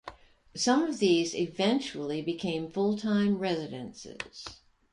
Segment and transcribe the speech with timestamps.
[0.55, 4.43] Some of these eventually became full-time residences.